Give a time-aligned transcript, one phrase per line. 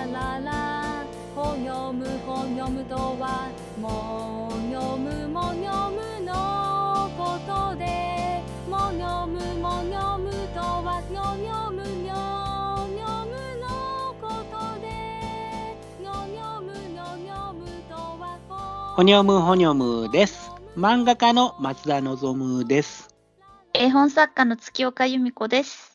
[0.00, 20.50] ラララほにょむほにょむとはもにょむもにょむのことでもにょむもにょむとはにょにょむにょにょむのことでにょにょむにょにょむとはほにょむほにょむです。
[20.76, 23.10] 漫画家の松田望です。
[23.74, 25.89] 絵本作家の月岡由美子です。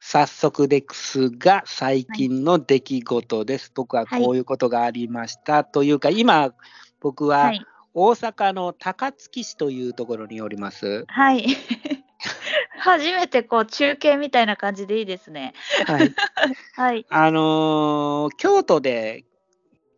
[0.00, 3.72] 早速ですが、最近の出来事です。
[3.74, 5.64] 僕はこういうことがありました。
[5.64, 6.52] というか、今、
[7.00, 7.66] 僕ははい。
[7.98, 11.06] 大阪の高槻市というところにおります。
[11.08, 11.46] はい。
[12.78, 15.54] 初めてこう中継みたいな感じでいいですね。
[15.86, 16.14] はい。
[16.76, 17.06] はい。
[17.08, 19.24] あのー京都で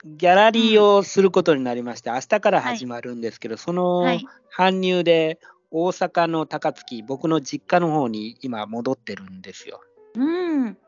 [0.04, 4.24] ギャラリーをすることになりまして、明日から始まるんですけど、そのはい。
[4.56, 5.40] 搬入で
[5.72, 9.80] 大阪の高槻、僕の実家の方に今戻ってるんですよ。
[10.18, 10.78] うん。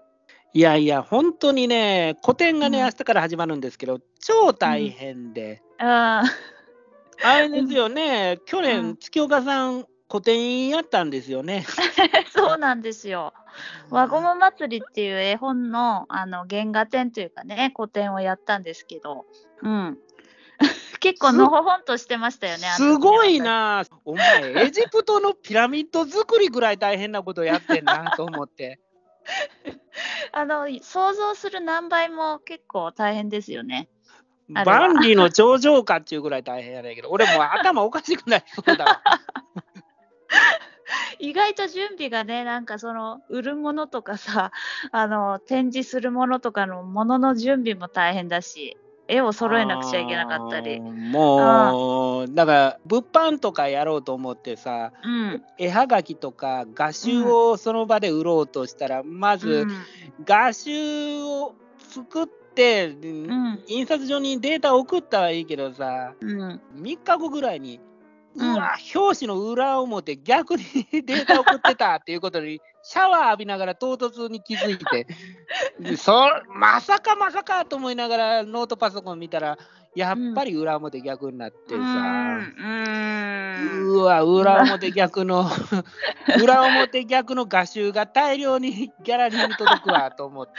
[0.52, 6.24] いやいや、本当にね、個展がね、うん明日から始まるんですけど、超大変で、あ
[7.22, 11.64] あれですよね、去う年、ん月岡さん、個展やったんですよね。
[11.66, 13.32] ー そうなんですよ。
[13.90, 19.26] 輪ゴム祭りっていう絵本のあの原画展というかね、個展をやったんですけど、
[19.62, 19.98] うん。
[20.98, 22.66] 結構のほほんとしてましたよね。
[22.76, 23.40] すごい。
[23.40, 28.80] な、お前、エジプトのピラミッド作りぐらい大変なことやってんなと思って。
[30.32, 33.88] あの想像する何倍も結構大変ですよね。
[34.48, 39.02] 万里の頂上かっていうぐらい大変やねんけど、俺もう頭おかしくなりそうだわ。
[41.20, 44.50] 意外と準備がね、なんかその売るものとかさ、
[44.90, 48.76] あの展示するものとかのものの準備も大変だし、
[49.10, 50.80] 絵を揃えなくちゃいけなかったり。
[50.80, 55.42] もう、だから、物販とかやろうと思ってさ、うん。
[55.58, 59.70] 絵はがきとか画集をその場で売ろうとしたら、まずうん
[60.24, 66.60] 画集を作って、うん印刷所にデータ送ったはいいけどさうん。
[66.76, 67.80] 3日後ぐらいに、
[68.36, 75.06] ううんわ表紙の裏表逆にデータ送ってたっていうことにシャワー浴びながら唐突に気づいて
[75.80, 79.58] で そまさかまさかと思いながらノートパソコン見たら
[79.96, 81.76] やっぱり裏表逆になってさ。
[81.76, 82.54] うん。
[83.88, 85.50] うわ、裏表逆の、
[86.40, 90.52] 裏表逆の画集が大量にギャラリーに届くわと思って。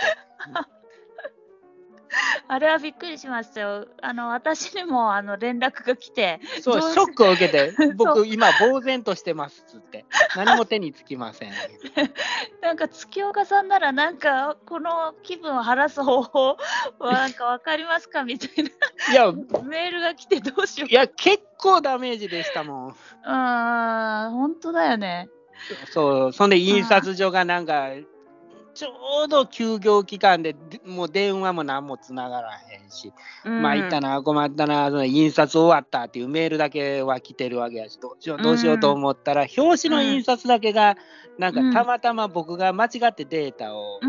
[2.48, 3.88] あれはびっくりしましたよ。
[4.02, 10.06] あの私にもあの連絡が来て、そう、ショックを受けて、 そ僕、う今、呆然としてますっつって、
[10.36, 11.52] 何も手につきません。
[12.62, 16.58] なんか月岡さんならなんかこの気分を晴らす方法
[17.00, 18.50] はなんかわかりますかみたい
[19.12, 20.94] いや、いなメールが来てどうしよう。
[20.94, 22.96] や、結構ダメージでしたもん。
[23.24, 25.30] あー本当だよね。
[25.92, 27.90] そう、そんで印刷所がなんか、
[28.82, 33.14] ちょうど休業期間で、でもう電話も何もつながらへんし、
[33.46, 33.62] うん。
[33.62, 40.98] まあ、いったな、困ったな、その印刷終わったっていうメールだけは来てるわけやし、どうしよう、どうしようと思ったら、表紙の印刷だけが、
[41.38, 44.00] なんかうんたまたま僕が間違ってデータを。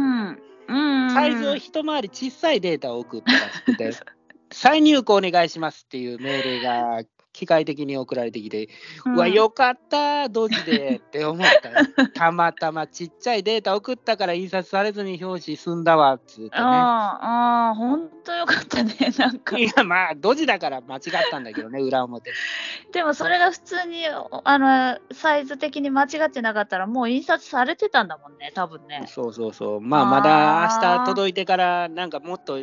[1.13, 3.91] サイズを一回り小さいデータを送ったらしくて、
[4.51, 8.69] 再入稿お願いしますっていうメールが機械的に送られてきて、
[9.07, 11.77] うわ、よかった、ドジでって思ったよ。
[12.15, 16.51] たまたまちっちゃいデータ送ったから印刷されずに表紙済んだわっつうてね。
[16.55, 17.27] あー
[17.71, 18.95] あー、本当よかったね。
[19.19, 19.59] なんか。
[19.59, 21.01] いや、まあ、ドジだから間違っ
[21.31, 22.33] たんだけどね、裏表。
[22.93, 29.05] でもそれが普通にあのサイズ的に間違ってなかったらもう印刷されてたんだもんね、多分ね。
[29.07, 29.81] そうそうそう。
[29.81, 32.59] まあ、まだ明日届いてから、なんかもっと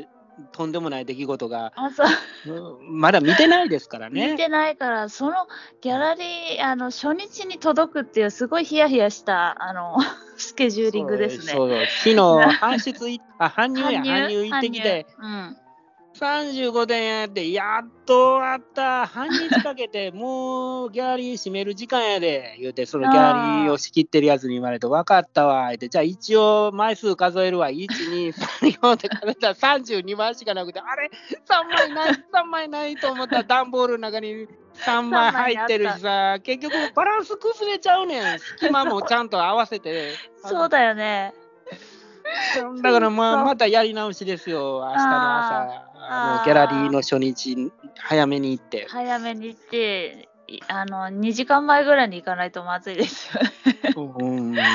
[0.51, 1.73] とんでもない出来事が、
[2.89, 4.31] まだ見てないですからね。
[4.31, 5.47] 見てないから、その
[5.81, 9.97] ギャラリー、あの初日に届くっていう、すごいヒヤヒヤしたあの
[10.37, 11.53] スケジューリングですね。
[11.53, 15.57] そうそう昨日、搬出いあ、搬入や、搬入行ってきて、うん
[16.19, 31.09] 35点やって、やっと終わった、半日かけて、 もうギャラリー閉める時間やで、言うて、そのギャラリーを仕切ってるやつに言われて、分かったわ、って、じゃあ一応枚数数えるわ、1、2、3、4って数えたら32枚しかなくて、あれ、
[31.47, 33.37] 3枚ない、3枚ないと思った。
[33.37, 34.47] ら、段ボールの中に
[34.85, 40.17] 3枚入ってるしさ、結局バランス崩れちゃうねん、隙間もちゃんと合わせて。
[40.43, 41.33] そうだよね。
[42.81, 48.87] だからまあまたやり直しですよ、明日の朝、あのギャラリーの初日、早めに行って。
[48.89, 53.93] 早めに行って、いあの2時間前ぐらいに行かないとまずいですよね。
[54.17, 54.55] うん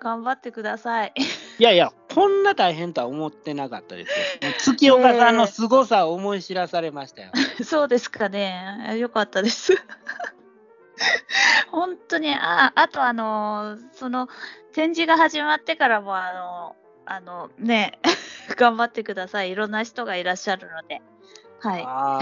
[0.00, 1.12] 頑張ってください。
[1.58, 4.10] いやいや、こんな大変とは思ってなかったです
[4.46, 4.52] よ。
[4.58, 7.30] 月岡さんの凄さを思い知らされましたよ。
[7.64, 8.96] そうですかね。
[8.98, 9.72] よかったです。
[11.70, 14.28] 本当に、ああとあの、その
[14.72, 16.76] 展示が始まってからも、あの、
[17.06, 17.98] あのね、
[18.56, 19.50] 頑張ってください。
[19.50, 21.02] いろんな人がいらっしゃるので。
[21.60, 21.82] はい。
[21.84, 22.20] あ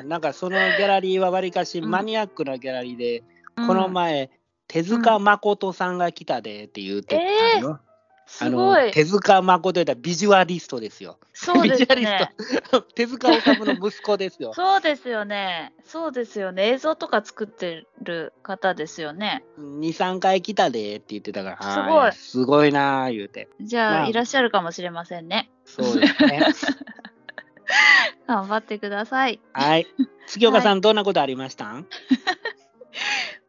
[0.00, 3.18] あ、なんかそのギャラリーはわりかしうんマニアックなギャラリーで、
[3.56, 4.30] うんこの前、
[4.68, 7.80] 手塚誠さんが来たでって言ってたよ。
[8.26, 8.90] すごい。
[8.90, 11.18] 手塚誠といったらビジュアリストですよ。
[11.32, 12.32] そうですね。
[12.96, 14.52] 手塚治虫の息子ですよ。
[14.52, 15.72] そうですよね。
[15.84, 16.70] そうですよね。
[16.70, 19.44] 映像とか作ってる方ですよね。
[19.58, 23.48] 2、3回来たでって言ってたから、すごいすごいなー言うて。
[23.60, 25.48] じゃあ、まあいらっしゃるかもしれませんね。
[25.64, 26.40] そうですね。
[28.26, 29.40] 頑張ってください。
[29.52, 29.86] はい。
[30.26, 31.86] 月岡さん、どんなことありましたん？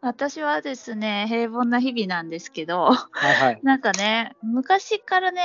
[0.02, 3.60] 私はですね、平凡な日々なんですけど、はいはい。
[3.64, 5.42] なんかね、昔からね、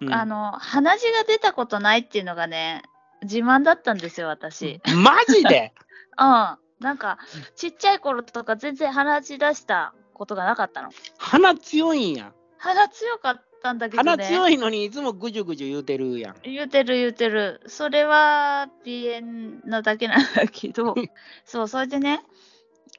[0.00, 2.82] うんあの、鼻血が出たことないっていうのがね、
[3.22, 4.80] 自慢だったんですよ、私。
[4.96, 5.72] マジで？
[6.18, 6.58] うん。
[6.80, 7.18] なんか、
[7.54, 10.90] ちっちゃい頃とか全然鼻血出したことがなかったの。
[11.18, 12.32] 鼻強いんや。
[12.58, 14.10] 鼻強かったんだけどね。
[14.10, 16.36] 鼻強いのにいつもぐじゅぐじゅ言うてるやん。
[16.42, 17.60] 言うてる言うてる。
[17.66, 20.94] それは鼻炎なだけなんだけど、
[21.44, 22.20] そう、それでね、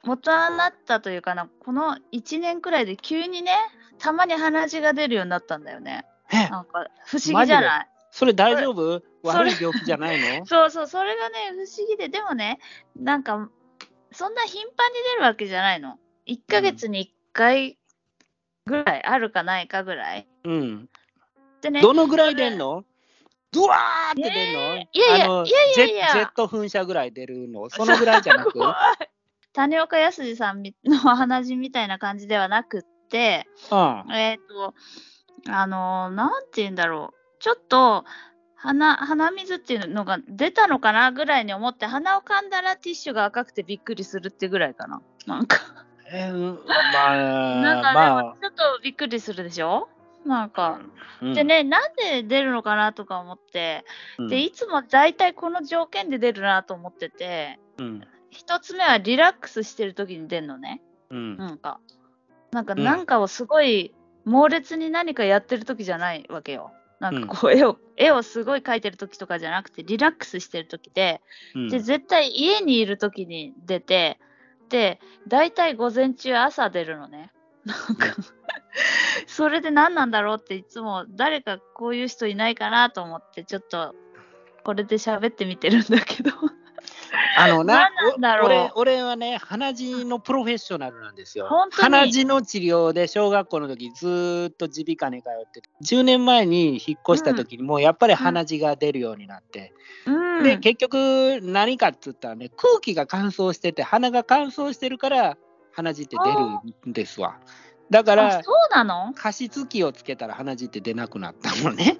[0.06, 3.52] 大人になったというかな、この1年くらいで急にね、
[3.98, 6.04] たまに鼻血が出るようになったんだよね。
[6.32, 7.88] え、なんか不思議じゃない？
[8.10, 9.02] それ大丈夫？
[9.22, 10.44] 悪い病気じゃないの？
[10.46, 12.58] そうそう、それがね、不思議で、でもね、
[12.96, 13.48] なんか、
[14.12, 15.98] そんな頻繁に出るわけじゃないの。
[16.26, 17.78] 1ヶ月に1回
[18.66, 20.28] ぐらいあるかないかぐらい。
[20.44, 20.88] うん。
[21.60, 22.84] でね、どのぐらい出んの？
[23.50, 25.28] ドワーって出んの、えーいやいやい
[25.78, 27.70] やいやジェット噴射ぐらい出るの？
[27.70, 28.58] そのぐらいじゃなく？
[29.54, 34.12] 谷岡康さんみの鼻血みたいな感じではなくって、うん。
[34.12, 34.74] えっ、と、
[35.48, 37.16] あのーなんて言うんだろう。
[37.38, 38.04] ちょっと、
[38.56, 45.02] 鼻、鼻水っていうのが出たのかなぐらいに思って、鼻を噛んだらティッシュが赤くてびっくりするってぐらいかな。
[45.26, 45.58] なんか、
[46.10, 47.16] えー、まあ、
[47.60, 49.88] なんかでちょっとびっくりするでしょ？
[50.24, 50.80] なんあか。、
[51.20, 51.34] うん。
[51.34, 53.84] で、ね、なんで出るのかなとか思って、
[54.18, 54.28] うん。
[54.28, 60.82] で、いつも大体この条件で出るなと思ってて、うん一つ目はリラックスしてる時に出るのね。
[61.10, 61.80] うんなんか、
[62.50, 63.94] なんか、うんなんかをすごい
[64.24, 66.72] 猛烈に何かやってる時じゃないわけよ。
[67.00, 71.20] なんかこう、絵を、絵をすごい描いてる時とかじゃなくて、リラックスしてる時で、
[71.54, 74.18] うんで、絶対家にいる時に出て、
[74.68, 77.30] で、大体午前中朝出るのね。
[77.64, 78.06] なんか、
[79.26, 83.94] それで何なんだろうっていつも誰かこういう人いないかなと思って、ちょっと
[84.64, 86.32] これで喋ってみてるんだけど。
[87.36, 87.90] あのな
[88.42, 91.48] 俺俺はね、鼻血のプロフェッショナルなんですよ。
[91.72, 99.72] 鼻血の治療で小学校の時ずーっと耳鼻科に通ってて、10年前に引っ越した時にもうやっぱり鼻血が出るようになって、
[100.06, 100.42] うん。
[100.42, 105.36] で結局何かっつったらね、空気が乾燥してて、鼻が乾燥してるから
[105.72, 107.38] 鼻血って出るんですわ。
[107.90, 109.12] だかあら、そうなの？
[109.14, 111.98] 加湿器をつけたら鼻血って出なくなったもんね。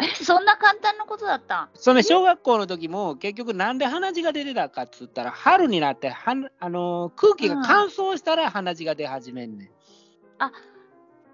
[0.00, 1.68] え、そんな簡単なことだった？
[1.74, 9.68] その小学校の時も結局なんで鼻血が出てたかっつったら春になってはんあのー空気が乾燥したら鼻血が出始めんねん。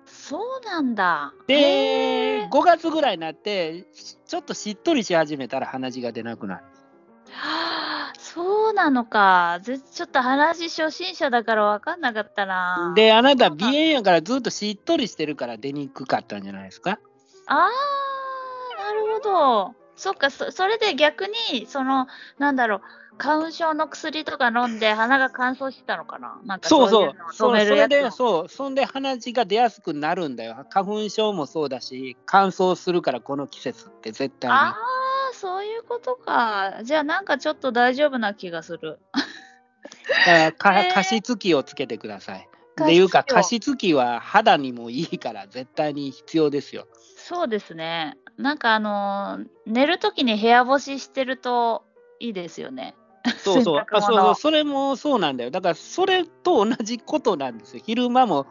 [0.06, 1.34] そうなんだ。
[1.49, 3.84] へでー5月ぐらいになって
[4.26, 6.64] ちょっとしっとりし始めたら鼻血が出なくなる。
[7.31, 9.58] はあそうなのか。
[9.62, 12.93] ぜちょっと話初心者だから分かんなかったな。
[12.96, 16.99] であなた鼻炎やからずっとしっとりしてるから出にくかったんじゃないですか？
[17.46, 18.03] あー、なるほ
[19.24, 19.74] ど。
[19.96, 22.06] そっかそ、それで逆に、その、
[22.38, 22.81] なんだろう、
[23.16, 26.40] 花粉症の薬とか飲んで鼻が乾燥してたのかな？
[26.44, 34.74] なんかそうそうそうそれでそうそんで鼻血が出やすくなるんだよ花粉症もそうだし乾燥するからこの季節って絶対にああ、
[35.32, 36.81] そういうことか。
[36.82, 38.98] じゃあなんかちょっと大丈夫な気がする。
[40.26, 42.48] だからへーか加湿器をつけてください。
[42.82, 46.88] っていうか加湿器は肌にもいいから絶対に必要ですよ。
[47.16, 48.19] そうですね。
[48.36, 51.84] なんかあのー寝るときに部屋干ししてると
[52.20, 52.94] いいですよね。
[53.38, 55.50] そうそうあそう物そうそれもそうなんだよ。
[55.50, 57.82] だからそれと同じことなんですよ。
[57.84, 58.46] 昼間も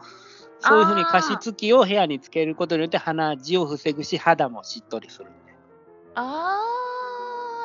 [0.60, 5.26] そういうふうに加湿器を部屋につけることによって鼻血を防ぐし肌もしっとりする。
[6.14, 6.60] あ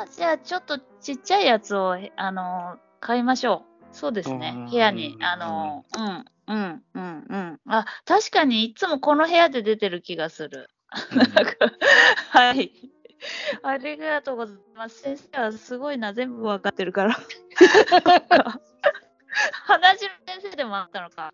[0.03, 3.95] あ、じゃあちょっとちっちゃいやつを、あのー買いましょう。
[3.95, 4.69] そうですねうん。
[4.69, 7.59] 部屋に、あのーうん、うん、うん、うん。
[7.67, 10.69] あ、確かにいつもこの部屋で出てる気がする。
[11.15, 11.53] なんか
[12.31, 12.72] はい。
[13.63, 15.01] ありがとうございます。
[15.01, 17.17] 先生はすごいな、全部わかってるから。
[19.65, 21.34] 鼻血の先生でもあったのか。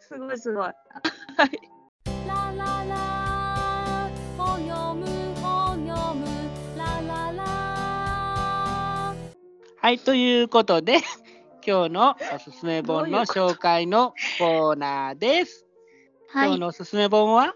[0.00, 0.64] すごいすごい。
[0.64, 0.76] はい。
[2.26, 5.06] ラララほよむ
[5.40, 6.26] ほよむ
[6.76, 7.42] ラララ
[9.80, 10.98] はいということで
[11.66, 15.66] 今日のおすすめ本の紹介のコーナーです。
[16.30, 16.48] はい。
[16.48, 17.54] 今日のおすすめ本は？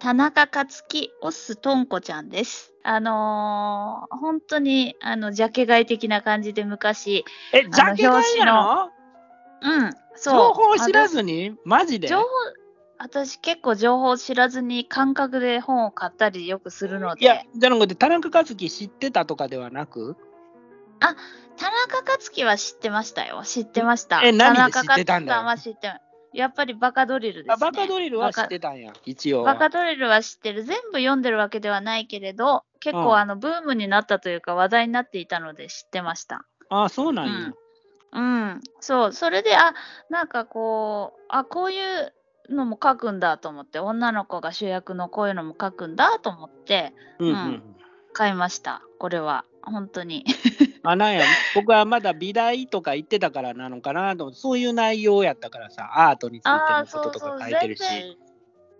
[0.00, 2.72] 田中克樹オスとんこちゃんです。
[2.84, 8.90] あのー本当に、あの、ジャケ買い的な感じで昔、え、ジャケ買いな
[9.62, 9.70] の？
[9.70, 10.34] うん、そう。
[10.34, 11.56] 情報知らあずに？
[11.64, 12.08] マジで？
[12.08, 12.24] 情報、
[12.98, 20.16] 私結構情報知らずに感覚で本を買ったりよくするので、いや、じゃなくて、田中克樹知ってたとかではなく？
[21.00, 21.14] 田
[21.70, 23.42] 中克樹は知ってましたよ。
[23.44, 24.22] 知ってました。
[24.22, 25.92] え何で知ってたんだよ田中克樹さんは知って
[26.38, 27.54] やっぱりバカドリルです、ね。
[27.54, 29.54] あバカドリルは知ってたんや、一応は。
[29.54, 30.62] バカドリルは知ってる。
[30.62, 36.44] 全部読んでるわけではないけれど、結うん構あのブームになったというか話題になっていたので知ってました。
[36.70, 37.52] あそうなんや。
[38.12, 39.74] うん、そう、それで、あ、
[40.08, 42.14] なんかこう、あ、こういう
[42.48, 47.74] のも書くんだと思って、女の子が主役のこういうのも書くんだと思って、うんうんうん
[48.14, 48.82] 買いました。
[48.98, 50.24] これは、本当に。
[50.82, 57.82] あなんや僕はまだ美大とか行ってたからなのかなとそういう内容やったからさアートについてああ、のこととか書いてるし。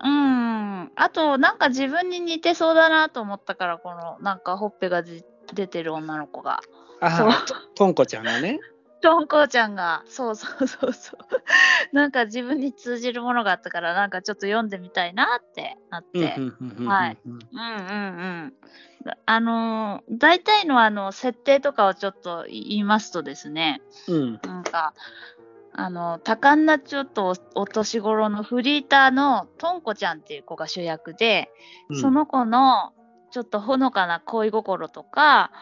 [0.00, 0.92] うん。
[0.94, 5.24] あと、なんか自分に似てそうだなと思ったから、この、なんかほっぺがじ
[5.54, 6.60] 出てる女の子が。
[7.00, 8.58] あととんこちゃんがね
[9.00, 11.20] とんこちゃんが、そうそうそうそう。
[11.92, 16.36] なんか自分に通じるものがあったから、なんかちょっと読んでみたいなってなって。
[16.84, 17.60] はいうんうんう
[18.46, 18.54] ん。
[19.26, 24.94] あのー大体のあの設定とかをちょっと言いますとですね、うんなんか、
[25.72, 31.50] あの、多感なちょっとおお年頃のフリーターのとんこちゃんっていう子が主役で、
[31.88, 32.92] うんその子の
[33.30, 35.52] ちょっとほのかな恋心とか、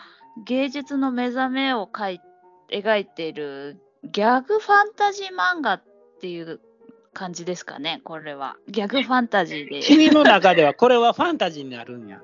[0.44, 2.20] 芸術の目覚めを描い
[2.70, 5.82] 描いているギャグファンタジー漫画っ
[6.20, 6.60] ていう
[7.12, 8.56] 感じですかね、これは。
[8.68, 9.80] ギャグファンタジーで。
[9.80, 12.20] 君の中ではこれはファンタジーになるんや。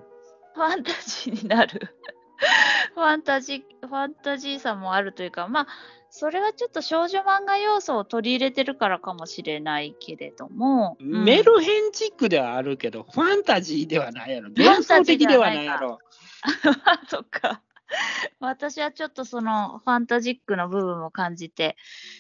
[0.55, 1.97] ファンタジーになる。
[2.95, 5.67] ファンタジー、ファンタジーさもあるというか、まあ、
[6.11, 14.51] それはちょっと少女漫画要素を取り入れてるからかもしれないけれども、うんメルヘンチックではあるけど、ファンタジーではないやろ。
[14.57, 15.99] 幻想的ではないか ないやろ。
[17.09, 17.63] そっか。
[18.41, 21.77] 私はちょっとそのファンタジックの部分を感じて、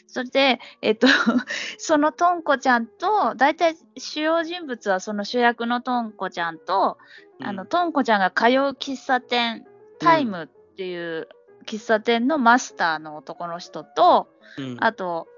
[0.07, 1.07] それで、えっと、
[1.79, 6.99] そのトンコちゃんと、大体主要人物はその主役のトンコちゃんと、
[7.41, 9.67] あの、トンコちゃんが通う喫茶店、
[9.99, 11.29] タイムっていう
[11.65, 14.77] 喫茶店のマスターの男の人と、うん。
[14.81, 15.29] あと、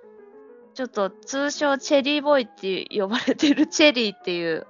[0.74, 4.66] ちょっと通称チェリーボーイって呼ばれてるチェリーっていう、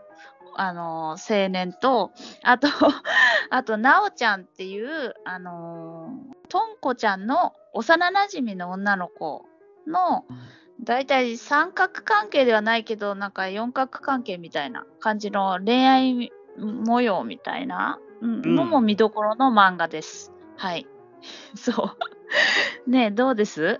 [0.57, 2.69] あのー青年と、あと、
[3.51, 9.47] あと、なおちゃんっていう、あのーとんこちゃんの幼なじみの女の子
[9.87, 10.25] の、
[10.81, 20.33] だいたい三角関係ではないけど、なんか四角関係みたいな感じの恋愛模様みたいなうんうんのも見どころの漫画です。
[20.57, 20.87] はい。
[21.57, 21.97] そう。
[22.91, 23.79] ねえ、どうです？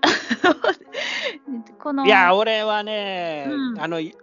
[1.79, 4.15] このいや、俺はね、うんあのい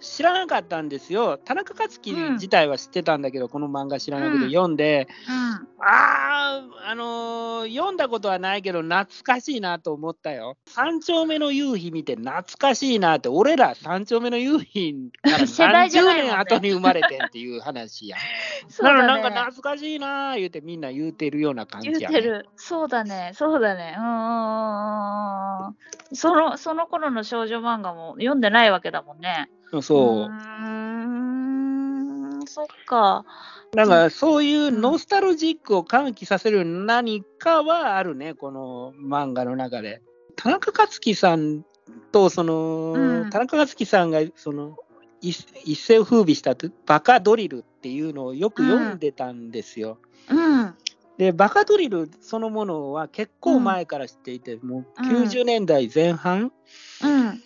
[0.00, 1.38] 知らなかったんですよ。
[1.38, 10.56] 田中克樹うん自体は知ってたんだけど、この漫画知らなくてうん読んで、うん、あー、あのー読んだことはないけど、懐かしいなと思ったよ。
[10.66, 18.16] 三丁目の夕日見て懐かしいなって、俺ら三丁目の夕日から世代何十じゃないもんね年後に生まれてんっていう話や。
[18.68, 19.06] そうだね。
[19.06, 21.98] なんか懐かしいなー言うてみんな言うてるような感じや、ね。
[22.00, 22.48] 言うてる。
[22.56, 23.32] そうだね。
[23.34, 23.96] そうだね。
[23.98, 25.76] うーん。
[26.12, 29.50] その、その頃の少女漫画も読んでないわけだもんね。
[29.82, 30.28] そう。
[30.28, 30.28] ー
[32.42, 32.46] ん。
[32.46, 33.24] そっか。
[33.74, 40.00] なんかそういうノスタルジックを喚起させる何かはあるね、この漫画の中で。
[40.36, 41.64] 田中克樹さん
[42.12, 44.78] と、その、うん田中克樹さんがその
[45.20, 46.56] 一一世を風靡した
[46.86, 49.98] バカドリルっていうのをよく読んでたんですよ。
[50.30, 50.74] うん。
[51.18, 56.52] で、バカドリルそのものは結構前から知っていて、もう90年代前半、
[57.02, 57.42] うん。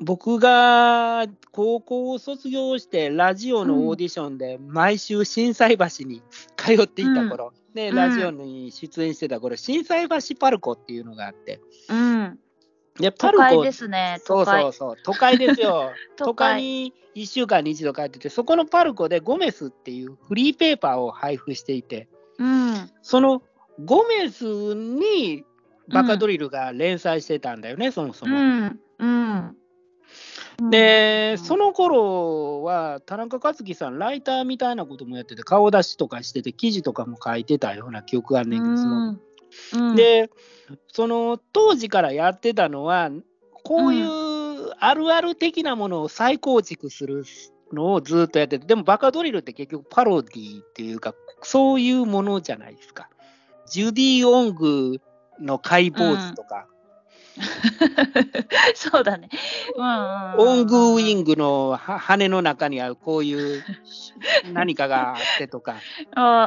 [0.00, 6.22] 僕が高校を卒業してラジオのオーディションで毎週心斎橋に
[6.56, 12.38] 通っていた頃、でうんラジオに出演してた頃心斎橋パルコっていうのがあってうん。
[12.98, 14.20] でパルコ都会ですね。
[14.24, 22.08] そう都会そうそう都会ですよ都 都会会に1週間に一度帰っててそこのパルコでゴメスっていうフリーペーパーを配布していて
[22.38, 22.90] うん。
[23.02, 23.42] その
[23.84, 25.44] ゴメスに
[25.88, 28.38] バカドリルが連載してたんだよね、そもそも。
[28.38, 28.80] うん。
[28.98, 29.56] うん。
[30.70, 39.16] で、その、の頃は田中克樹さん、ライターみたいなこともやってて、顔出しとかしてて、記事とかも書いてたような記憶があんねんけど、その
[39.74, 40.30] うん、で、
[40.92, 43.10] その当時からやってたのは、
[43.62, 47.24] こういうあるある的なものを再構築する
[47.72, 53.08] のをずっとやってて、でもバカドリルって結局パロディっていうか、そういうものじゃないですか。
[53.66, 55.00] ジュディ・オング
[55.40, 56.66] の解剖図とか、
[58.74, 59.28] そうだね。
[59.76, 63.62] うんうんうんオングウィングのは羽の中にはこういう
[64.52, 65.76] 何かがあってとか、
[66.16, 66.46] うんうんうん。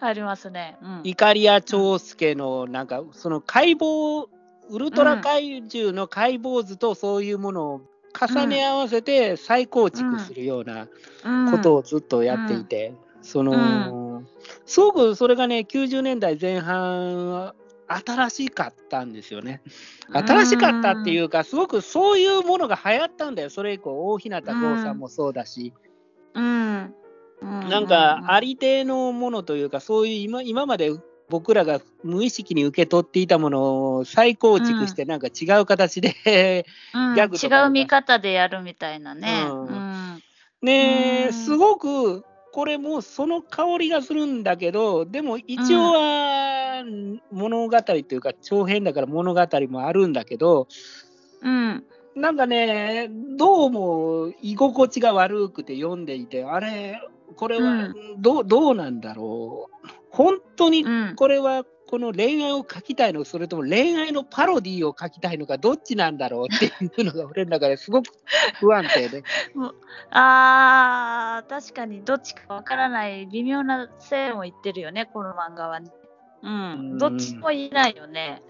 [0.00, 0.76] ありますね。
[0.82, 1.00] うん。
[1.04, 4.26] イカリア長介のなんかその解剖
[4.68, 7.80] ウルトラ怪獣の解剖図とそういうものを
[8.18, 10.88] 重ね合わせて再構築するような
[11.50, 14.22] ことをずっとやっていて、その、
[14.64, 17.54] すごくそれがね90年代前半
[17.88, 19.62] 新しかったんですよね。
[20.12, 23.50] 新しかったっていうか、すごくそういうものが流行ったんだよ。
[23.50, 25.72] それ以降、大日向剛さんもそうだし、
[26.34, 26.94] うん。
[27.42, 30.90] なんかありていのものというか、そういう今今まで
[31.28, 36.64] 僕らが無意識に受け取っていたものを再構築して、なんか違う形で、
[36.94, 39.44] うんギャグとか違う見方でやるみたいなね。
[39.48, 40.22] ううんん。
[40.62, 42.24] ねすごく
[42.56, 46.82] これもその香りがするんだけど、でも一応は
[47.30, 50.66] 物語というか、長編だから物語もあるんだけど、
[51.42, 51.84] うん。
[52.14, 56.98] なんかね、どうも居心地が悪くて読んでいて、あれ、
[57.36, 59.88] これはどう,、どうなんだろう。
[60.08, 61.14] 本当にうん。
[61.14, 68.12] これはこの恋愛を書きたいのそれとも恋愛のパロディーを書きたいのかどっちなんだろうっていうのが俺の中ですごく
[68.60, 69.22] 不安定で。
[70.10, 75.90] あー、確かにどっちかわからない微妙な線を言ってるよね、この漫画はね。
[76.42, 76.98] ううん。
[76.98, 78.42] どっちも言えないよね。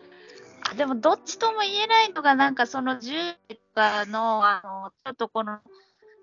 [0.76, 5.58] でも、どっちとも言えないのが、なんかその10とかの、あの、ちょっとこの、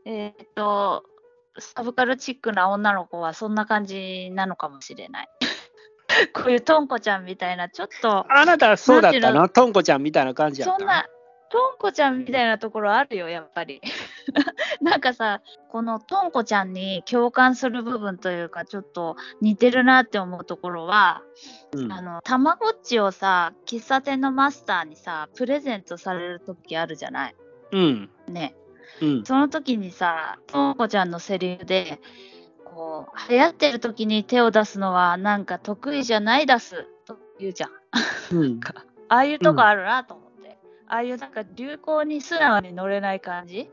[0.05, 1.05] えっ、と、
[1.59, 5.29] サブカルチックな女の子はそんな感じなのかもしれない。
[6.33, 9.49] こういうトンコちゃんみたいな、ちょっと、あなたはそうだったなんていうの？
[9.49, 11.05] トンコちゃんみたいな感じやったそんな、
[11.49, 13.81] トンコちゃんみたいなところあるよ、やっぱり。
[14.81, 21.21] なんかさ、このトンコちゃんに共感する部分というか、ちょっと似てるなって思うところは、
[21.73, 27.35] うんあの、たまごっちをさ、喫茶店のマスターにさ、プレゼントされる時あるじゃない？
[27.71, 28.09] うん。
[28.27, 28.55] ね。
[29.01, 29.23] うん。
[29.23, 31.99] その時にさ、トンコちゃんのセリフで、
[32.73, 37.71] こう、流行ってる時に手を出すのは、なんか得意じゃない出す、と言うじゃん。
[38.35, 38.59] うん。
[39.09, 43.69] ああいうとこあるなと思って、ああいうなんか流行に素直に乗れない感じ？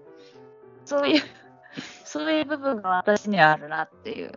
[0.84, 1.22] そういう
[2.04, 4.32] そういう部分が私にはあるなっていう。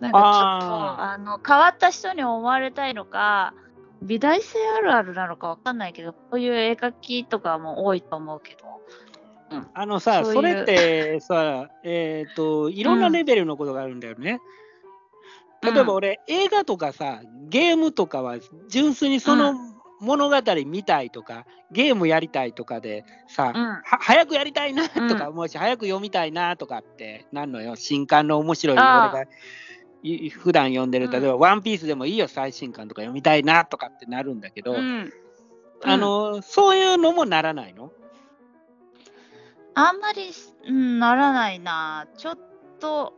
[0.00, 3.54] なんかちょっとああの変わった人に思われたいのか
[4.02, 8.80] 美大生あるあるなのかわかんないけどこういう絵描きとかも多いと思うけど
[9.74, 10.34] あのさ、そういう。
[10.34, 14.40] それってさ、えっ、と、いろんなレベルのことがあるんだよね。
[15.62, 15.74] うん。
[15.74, 18.36] 例えば俺、映画とかさ、ゲームとかは
[18.68, 19.54] 純粋にその
[20.00, 20.36] 物語
[20.66, 23.62] 見たいとか、ゲームやりたいとかでさ、うん。
[23.62, 27.76] は早くやりたいなとかう思うし、早く読みたいなとかってなんのよ。
[27.76, 29.24] 新刊の面白い俺が
[30.02, 31.10] い普段読んでる、うん。
[31.12, 35.12] 例えば、ワンピースでもいいよ、最新刊とか読みたいなとかってなるんだけど、うん。
[35.82, 37.92] あの、そういうのもならないの
[39.88, 40.30] あんまり、
[40.68, 42.06] うん、ならないな。
[42.16, 42.38] ちょっ
[42.78, 43.14] と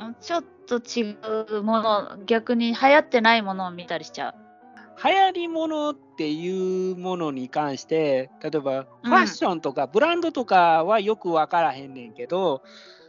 [0.00, 1.16] うんちょっと違
[1.58, 4.34] うもの逆に流行ってないものを見たりしちゃう。
[5.02, 12.62] 流行りものっていうものに関して例えばファッションとかブランドとかはよく分からへんねんけど、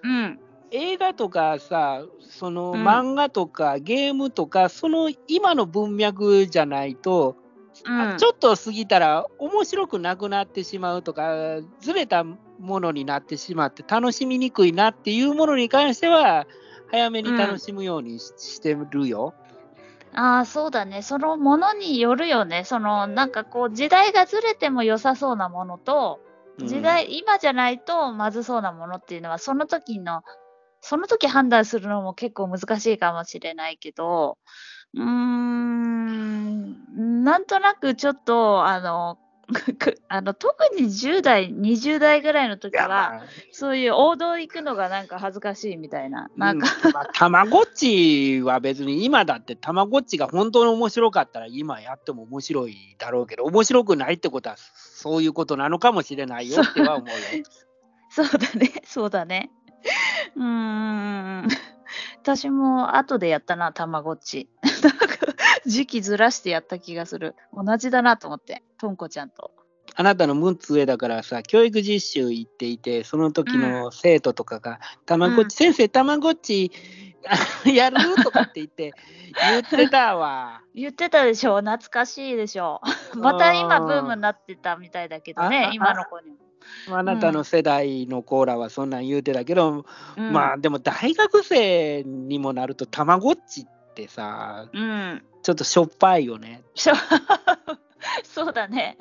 [0.04, 0.40] うん。
[0.72, 2.88] 映画とかさそのうん。
[2.88, 7.36] 漫画とかゲームとか、その今の文脈じゃないと、
[7.86, 8.18] あうん。
[8.18, 12.24] ちょっと過ぎたら面白くなくなってしまうとかずれた
[12.60, 16.46] ものになってしまって楽しみにくいなっていうものに関しては
[16.92, 19.34] 早めに楽しむようにし,、してるよ。
[20.14, 21.02] ああそうだね。
[21.02, 22.64] そのものによるよね。
[22.64, 26.20] そのなんかこう時代がずれても良さそうなものと
[26.60, 26.68] うん。
[26.68, 30.24] 時代、今じゃないとまずそうなものっていうのはその時の
[30.82, 34.38] その時判断するのも結構難しいかもしれないけど
[34.94, 39.20] うーんなんとなくちょっとあのく
[40.10, 57.16] あの特に10代20代ぐらいの時はまあそういう王道行くのがなんか恥ずかしいみたいななんか、うんまあたまごっちは別に今だってたまごっちが本当に面白かったら今やっても面白いだろうけど面白くないってことはそういうことなのかもしれないよっては思うよ。
[58.12, 59.52] そうだね、そうだね。
[60.36, 61.48] うーん。
[62.22, 64.50] 私も後でやったな、たまごっち。
[65.66, 67.36] 時期ずらしてやった気がする。
[67.54, 69.52] 同じだなと思って、とんこちゃんと。
[69.96, 76.72] あなたの6つ上だからさ教育実習行っていてその時の生徒とかが「たまごっち、先生たまごっち
[77.28, 77.36] あ
[77.70, 78.94] やる?」とかって言って
[79.52, 80.62] 言ってたわ。
[80.74, 82.82] 言ってたでしょ、懐かしいでしょ。
[83.16, 86.38] また今ブームになってたみたいだけどあねあ、今の子にも。
[86.92, 89.86] あなたの世代のコーラはそんなん言うてたけど、
[90.18, 95.24] うん、まあでも大学生にもなるとたまごっちってさうん。
[95.42, 96.64] ちょっとしょっぱいよね。
[98.24, 98.98] そうだね。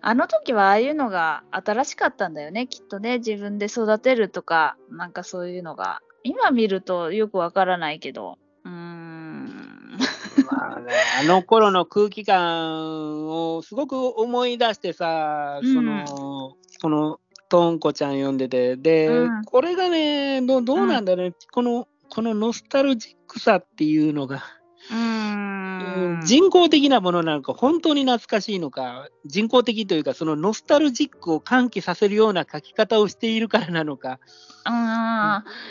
[0.00, 3.18] あの時はああいうのが新しかったんだよね、きっとね。
[3.18, 6.00] 自分で育てるとか、なんかそういうのが。
[6.22, 8.38] 今見るとよくわからないけど。
[8.64, 9.96] うーん。
[10.50, 24.42] まあね、あの頃の空気感をすごく思い出してさ、うんその、このトンコちゃん読んでて、で、うんこれがねど、どうなんだろうね、この、このノスタルジックさっていうのが、
[24.90, 26.20] うーん。
[26.24, 34.18] 人工的なものなのか、本当に懐かしいのか、人工的というか、そのノスタルジックを喚起させるような書き方をしているからなのか、
[34.64, 34.72] うん。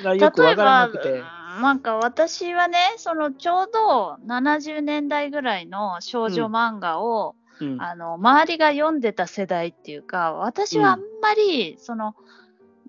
[0.04, 1.24] がよくわ例えばからなくて。
[1.62, 12.14] なんか私はねそのちょうど70年代ぐらいの少女漫画を、うんあの周りが読んでた世代っていうか私はあんまり、その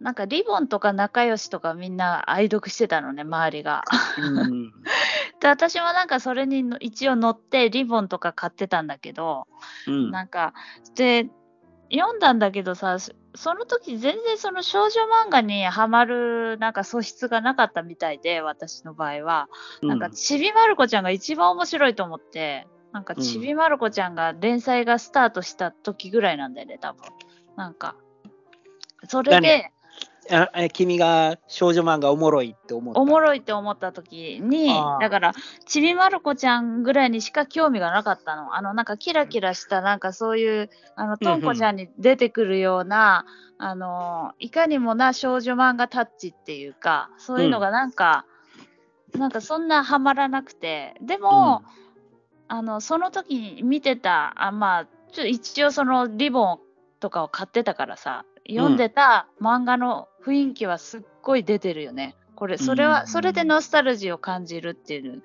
[0.01, 3.85] なんかリボンとか仲良しとかみんな愛読してたのね周りが。
[5.37, 9.46] うんで私もなんかそれにの一応乗ってリボンとか買ってたんだけど、
[9.87, 10.11] うん。
[10.11, 10.55] なんか
[10.94, 11.29] で
[11.92, 19.49] 読んだんだけどさそその時全然その少女漫画にはまるなんか素質がなかったみたいで私の場合は、
[19.83, 27.03] なんかちびまる子ちゃんが一番面白いと思ってなんかうんちびまる子ちゃんが連載がスタートした時ぐらいなんだよね多分。
[27.57, 27.94] なんか
[29.07, 29.70] それで
[30.31, 33.01] あえ君が少女漫画おもろいって思った。
[33.01, 34.69] おもろいって思った時に
[35.01, 35.33] だから
[35.67, 38.55] ちびまる子ちゃんぐらいにしか興味がなかったの。
[38.57, 43.27] あのなんかキラキラしたなんかそういうあのとんこちゃんに出てくるような、
[43.59, 48.27] あのいかにもな少女漫画タッチっていうかそういうのがなんか、
[49.15, 50.95] なんかそんなハマらなくて。
[51.01, 51.62] でも、
[52.49, 56.59] あのその時に見てたあまあちょ一応そのリボン
[57.01, 62.17] とかを買ってたからさ読んでた漫画の雰囲気はすっごい出てるよね。
[62.35, 65.23] これそれは、うんそれでノスタルジーを感じるっていう。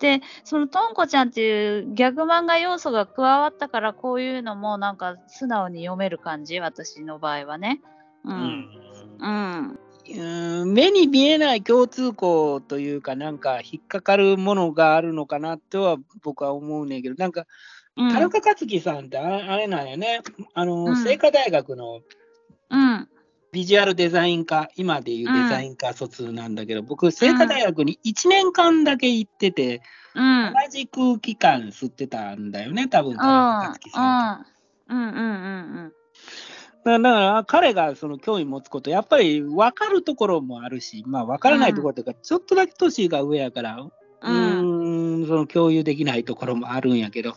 [0.00, 7.80] でそのとんこちゃんっていうギャグ漫画要素が加わったからこういうのもなんか素直に読める感じ私の場合はね。
[8.24, 8.30] う。
[8.30, 8.68] うんん
[9.20, 9.78] うん。
[10.10, 17.46] うん目に見えない共通項というか、なんか引っかかるものがあるのかなとは僕は思うねんけど、なんか、
[17.96, 18.12] うん。
[18.12, 20.22] 田中克樹さんってあれなんやね、
[20.54, 22.00] あの、うん清華大学の
[22.70, 23.08] うん。
[23.50, 29.82] ビジュアルデザイン科、今でいうデザイン科卒なんだけど、僕、清華大学に1年間だけ行ってて、
[30.14, 30.52] うん。
[30.52, 34.94] 同じ空気感吸ってたんだよね、多分田中克樹さんと。
[34.94, 35.20] うんうんうんう
[35.86, 35.92] ん
[36.84, 47.34] だから彼がその興味持つこと、やっぱり分かるところもあるし、まあ分からないところというか、ちょっとだけ年が上やから、ううんーん、その共有できないところもあるんやけど、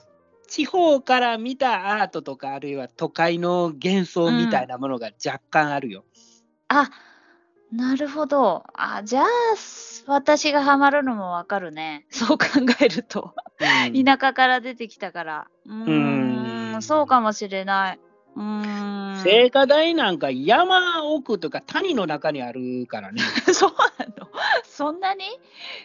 [0.52, 6.04] 地方から見たアートとか、あるいは都会の幻想みたいなものが若干あるよ。
[6.68, 6.90] あ
[7.72, 8.66] なるほど。
[8.74, 9.26] あじゃあ
[10.08, 12.06] 私がハマるのもわかるね。
[12.12, 12.48] そう考
[12.82, 13.34] えると。
[13.62, 15.48] うん田舎から出てきたから。
[15.66, 15.90] うーう
[16.74, 18.00] んんそうかもしれない。
[18.36, 19.24] うーん。
[19.24, 23.22] 聖火台なんか山奥とか谷の中にあるからね。
[23.54, 24.28] そうなの？
[24.64, 25.26] そんなに、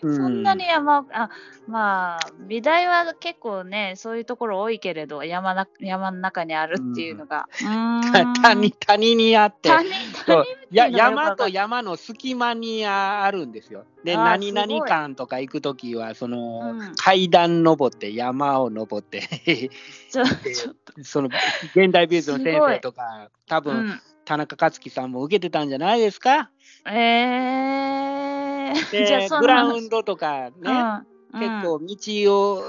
[0.02, 1.28] うそんなに山あ
[1.66, 9.68] まあ美大は結構ねそういうところ多いけれど山な山の中にあるっていうのが、うーん 谷谷にあって。
[9.68, 9.90] 谷
[10.26, 10.44] そう。
[10.70, 13.84] や山と山の隙間にああるんですよ。
[14.04, 16.94] で、何々館とか行くときは、その、うん。
[16.96, 19.22] 階段登って、山を登って、
[21.02, 21.28] その
[21.74, 26.50] 現代美術の先生とか、多と、う分、ん、田中克樹さんも受けてたんじゃないですか？
[26.86, 32.62] えー、じゃあグラウンドとかね、うん結構道を、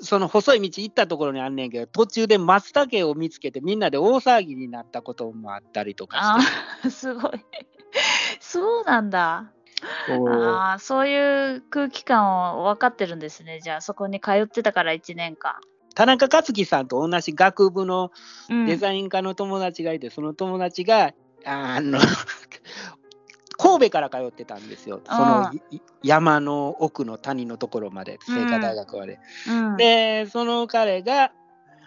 [0.00, 6.46] その細い道行ったところにあんねんけど、途中で松茸を見つけて、みんなで大騒ぎになったこともあったりとかあし
[6.82, 6.88] て。
[6.88, 7.32] ー すごい。
[8.40, 9.52] そうなんだ。
[10.08, 13.60] あーそういう空気感を分かってるんですね。
[13.60, 15.56] じゃあそこに通ってたから1年間、
[15.94, 18.10] 田中克樹さんと同じ学部の
[18.48, 21.12] うん、デザイン科の友達がいて、その友達が、
[21.44, 21.98] あの、
[23.62, 25.00] 神戸から通ってたんですよ。
[25.06, 25.52] その
[26.02, 29.20] 山の奥の谷のところまで、清華大学まで。
[29.48, 31.30] うん、で、その彼が、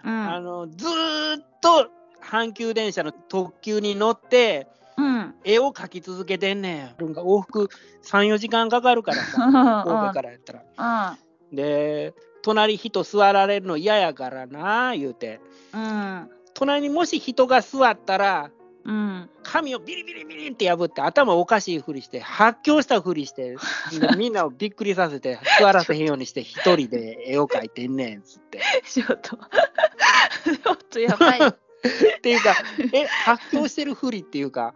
[0.02, 1.90] うんあの、ずーっと
[2.22, 6.88] 阪急電車の特急に乗って、うん絵を描き続けてんねん。
[6.96, 7.68] 往復
[8.02, 9.36] 3、4時間かかるからさ、
[9.84, 11.18] 神戸からやったら。
[11.52, 15.40] で、隣人座られるの嫌やからな、言うて。
[15.74, 18.50] うん隣にもし人が座ったら、
[18.86, 23.56] うん紙をビリビリビリって破って頭おかしいふりして発狂したふりして
[23.98, 28.60] で みんなをびっくりさせて座らせへんようにして一人で絵を描いてんねんっつって。
[28.88, 29.36] ちょっと
[30.46, 32.54] ちょっとやばいっていうか
[32.92, 34.74] え発狂してるふりっていうか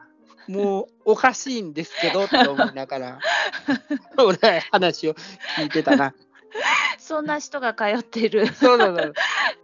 [0.49, 3.21] もうおかしいんですけどって思いながら
[4.19, 5.15] 俺は話を
[5.57, 6.15] 聞いてたな。
[6.99, 8.47] そんな人が通っている。
[8.47, 9.15] そうそうそう。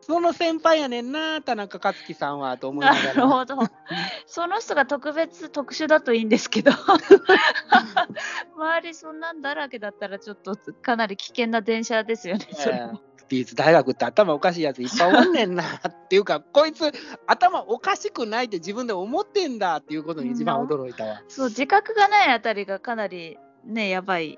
[0.01, 3.15] その先輩やねんな、田中克樹さんはと思いなながら。
[3.15, 3.57] るほど。
[4.27, 6.73] その人が特別特殊だといいんですけど、
[8.57, 12.47] 周りそんなんだらけだったらちょっとかなり危険な電車ですよね。
[12.53, 16.93] そー美術大学って頭おかしいやついっぱいおんねんなっていうか、こいつ
[17.27, 21.23] 頭おかしくないって自分で思ってんだっていうことに一番驚いたわ。
[21.27, 24.37] そう自覚がないあたりがかなりねやばい。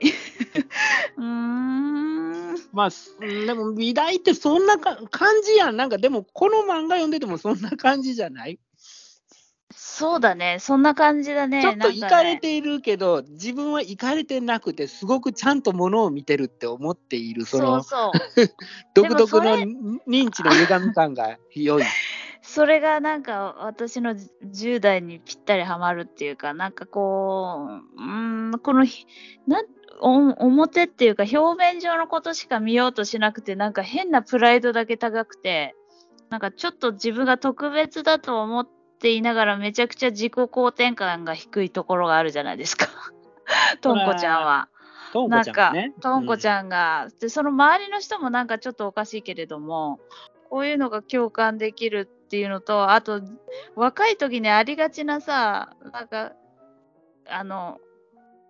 [1.17, 1.98] うーん。
[2.79, 5.77] まあ、すでも美大ってそんなか感じやん。
[5.77, 8.61] なんかでもこの漫画読んでてもそんな感じじゃない、
[9.75, 11.61] そうだね、そんな感じだね。
[11.61, 18.47] ちょっといかれているけど、自分はいかれてなくて、すごくちゃんとものを見てるって思っている、そのそうそう。
[18.95, 19.57] 独特の
[20.07, 21.83] 認知の歪み感が良い。
[22.43, 29.05] それがなんか私の10代にぴったりはまるっていうか、なんかこう、うーん、このひ
[29.49, 35.75] なお表っていうか表面上のことしか見ようとしなくて、なんか変なプライドだけ高くて、
[36.31, 42.87] なんかちょっと自分が特別だと思っていながらめちゃくちゃ自己肯定感が低いところがあるじゃないですか。
[43.81, 44.69] とんこちゃんは。
[45.13, 50.01] とんこなんかちゃんね。、とんこちゃんが、で、その周りの人もなんかちょっとおかしいけれども、
[50.51, 53.23] こういうのが共感できるっていうのと、あと、
[53.75, 56.33] 若い時にありがちなさ、なんか、
[57.27, 57.79] あの、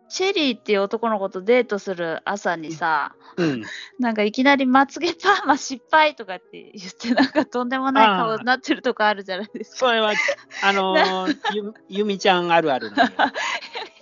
[0.08, 3.62] チェリーっていう男の子とデートする朝にさ、うん。
[3.98, 9.76] なんかいきなりまつげパーマ失敗とかって言って、なんかとんでもない顔になってるとこあるじゃないですか。
[9.78, 10.12] それは、
[10.62, 13.10] あのーゆゆみちゃんあるあるなのよ。
[13.18, 13.28] めっ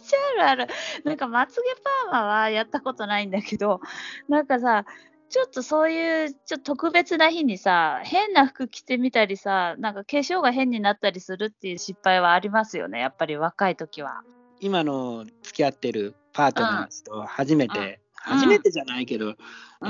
[0.09, 0.69] ちゃあるある。
[1.05, 1.63] なんかまつげ
[2.11, 3.81] パーマはやったことないんだけど、
[4.29, 4.85] なんかさ、
[5.29, 14.23] ちょっとそういうちょっと特別な日にさ、変な服着てみたりさ、なんか化粧が変になったりするっていう失敗はありますよね、やっぱり若い時は。
[14.61, 18.39] 今の付き合ってるパートナーと初めて、うん。
[18.39, 19.35] 初めてじゃないけど、うん。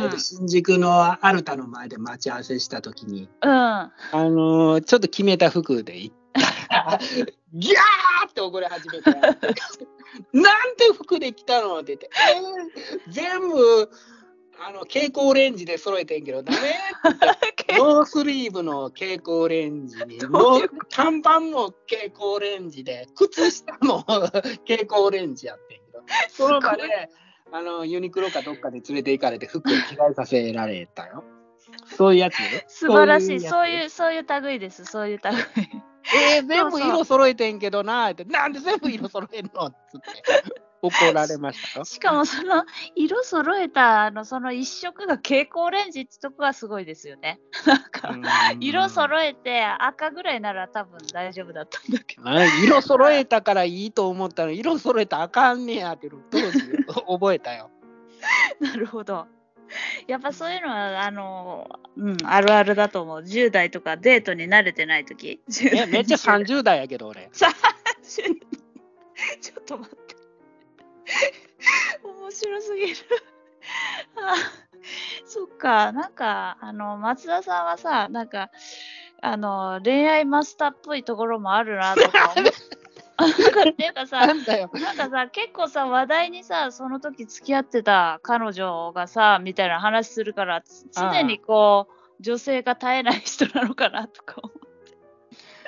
[0.02, 3.50] えーと新宿のアルタの前で待ち合わせしたときに、うん。
[3.50, 6.14] あのーちょっと決めた服で行っ
[6.68, 6.98] たら、
[7.54, 13.90] ギャーって怒り始めて、 なんて服で来たのって言って、えー全部、
[14.58, 16.74] あの蛍光オレンジで揃えてんけど、ダメ
[17.78, 20.18] ノースリーブの蛍光オレンジに、
[20.90, 27.10] 短パンも蛍光オレンジで、靴下も蛍光オレンジやってんけど、 その場で
[27.52, 31.22] あのユニクロかどっかで連れて行かれて服を着替えさせられたよ。
[31.96, 32.38] そういうやつ？
[32.40, 32.46] よ。
[32.66, 33.40] 素晴らしい。
[33.40, 34.84] そういう、そういう類です。
[34.84, 35.34] そういう類。
[36.36, 39.66] えー、全部色揃えてんけどなーって、なんで全部色揃えんの？
[39.66, 40.06] っつって
[40.86, 41.84] 怒られましたよ。
[41.84, 47.40] しかもその色揃えたあのその一色が蛍光オレンジってとこがすごいですよね。
[47.66, 52.28] なんか色揃えて赤ぐらいなら多分大丈夫だったんだけど。
[52.28, 56.60] あ色揃えたからいいと思ったの色揃えたらあかんねやって当時
[57.08, 57.70] 覚えたよ。
[58.60, 59.26] なるほど。
[60.06, 63.20] やっぱそういうのはあの、うん、あるあるだと思う。
[63.20, 65.40] 10代とかデートに慣れてない時。
[65.48, 67.28] 10代えめっちゃ20代30代やけど俺。
[67.32, 67.46] 30
[69.40, 70.05] ちょっと待って。
[72.02, 72.96] 面白すぎる。
[74.16, 74.34] あ
[75.24, 78.50] そっか、なんか、あの、松田さんはさ、なんか、
[79.20, 82.52] あの、恋愛マスターっぽいところもあるなとか思う。
[83.18, 94.55] なんかっていうかさな、んかさ、結構さ、話題にさ、その時付き合ってた彼女がさ、みたいな話するから、つ常にこう、女性が絶えない人なのかなとか思う。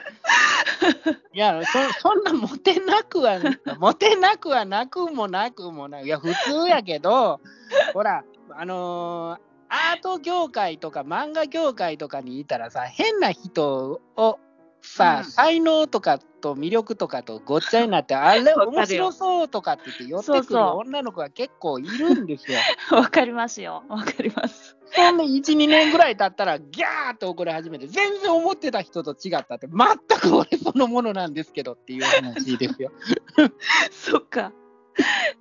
[1.33, 3.39] いやそそんなモテなくは
[3.79, 6.05] モテなくはなくもなくもない。
[6.05, 7.41] いや普通やけど
[7.93, 14.39] ほらあのーアート業界とか漫画業界とかにいたらさ変な人を
[14.89, 22.59] さ、うん才能とかと魅力とかとごっちゃになって あれ面白そうとかって言って寄ってくる女の子が結構いるんですよ。
[22.97, 23.85] わかりますよ。
[23.89, 24.77] わかります。
[24.91, 32.91] そんで12年ぐらい経ったらギャーって怒り始めて全然思ってた人と違ったって全く俺そのものなんですけどっていう話ですよ。
[33.91, 34.53] そっか。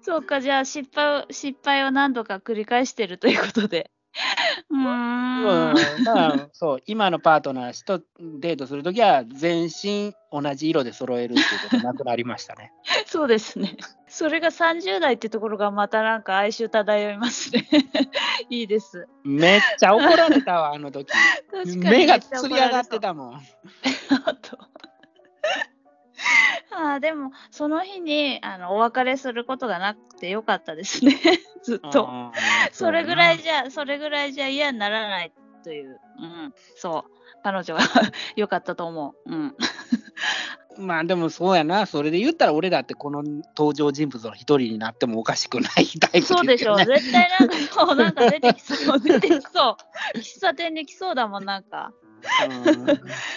[0.02, 3.92] そっか、じゃあ失敗を、失敗を何度か繰り返してるということで。
[4.70, 5.18] うーん。
[5.38, 12.72] うん、まあそう今のパートナーとデートするときは全身同じ色で揃えるっていうことなくなりましたね。
[13.06, 13.78] そうですね。
[14.08, 17.68] それが30代ってところがまたなんか哀愁漂いますね。
[18.50, 19.08] いいです。
[19.24, 21.12] めっちゃ怒られたわあの時。
[21.52, 23.42] 確かに目がつり上がってたもん。
[26.78, 31.18] あとあーでもその日にあのお別れすることがなくてよかったですね。
[31.64, 32.06] ずっと。
[32.06, 32.32] うん
[32.72, 37.18] それぐらいじゃそれぐらいじゃ嫌にならないという、うん、そう。
[37.44, 37.80] 彼女は
[38.36, 39.56] 良かったと思う、うん、
[40.86, 49.78] まあでもそうやな、それで言ったら俺だってこの登場人物の一人になってもおかしくないタイプそうでしょ、ね絶対なんかそう、なんか出てきそう、出てきそ
[50.16, 50.18] う。
[50.18, 51.94] 喫茶店に来そうだもん、なんか。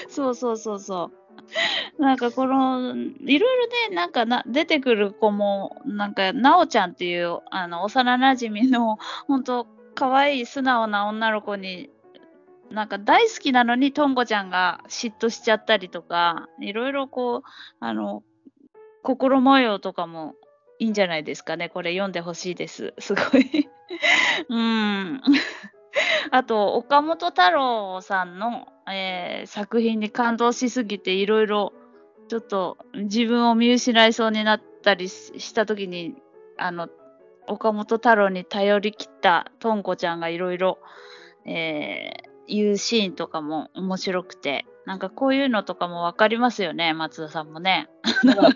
[0.08, 1.19] そうそうそうそう。
[1.98, 3.38] なんかこの、いろいろ
[3.88, 11.90] ね、なんかな出てくる子も、なんか、なおちゃんっていう、あの、幼なじみの、本当可愛い素直な女の子に、
[12.70, 17.42] なんか大好きなのに、とんこちゃんが嫉妬しちゃったりとか、いろいろこう、
[17.80, 18.22] あの、
[19.02, 20.34] 心模様とかも
[20.78, 21.68] いいんじゃないですかね。
[21.68, 22.94] これ読んでほしいです。
[22.98, 23.68] すごい。
[24.48, 25.20] うん。
[26.30, 31.72] あと、岡本太郎さんの、えー作品に感動しすぎて、いろいろ
[32.28, 36.14] ちょっと自分を見失いそうになったりししたときに、
[36.58, 36.88] あの、
[37.46, 40.78] 岡本太郎に頼り切ったとんこちゃんがいろいろ、
[41.46, 47.88] えー言うシーンとかも面白くて、なんかこういうのとかもわかりますよね、松田さんもね。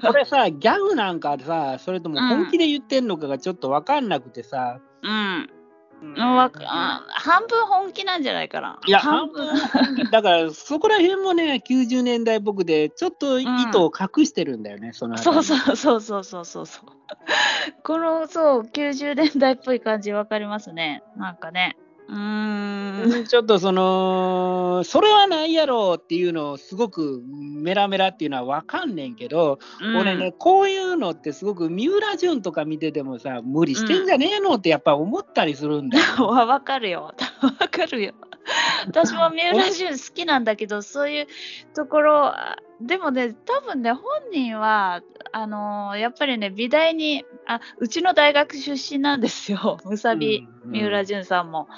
[0.03, 4.81] これさ、ギャグなんかさ、それとも本気で言ってんのかがちょっと分かんなくてさ。
[5.03, 5.51] うん。
[6.17, 8.79] うんわかあ半分本気なんじゃないかな。
[8.87, 9.55] いや、半分
[10.11, 15.43] だからそこら辺もね、 90年代僕で、ちょっと意図を隠してるんだよね、そのそうう。
[15.43, 16.85] そうそうそうそうそうそう。
[17.83, 21.03] このそう90年代っぽい感じわかりますね。
[21.17, 21.77] なんかね。
[22.09, 23.25] うーん。
[23.29, 29.59] ちょっとその、それはないやろっていうのをすごくメラメラっていうのは分かんねんけど、
[29.99, 36.05] 俺ね、こういうのってすごく三浦淳とか見ててもさ、無理してんじゃねえのってやっぱ思ったりするんだよ。
[36.19, 36.27] うん。
[36.27, 37.15] わわかるよ。
[37.43, 38.15] わかるよ。
[38.87, 41.27] 私も三浦淳好きなんだけど、そういう
[41.75, 44.03] ところ、あでもね、多分ね、本
[44.33, 45.03] 人は、
[45.33, 50.39] あのーやっぱりね、美大にあ、うちの大学出身なんですよ、むさび。
[50.39, 51.69] うん三浦淳さんも。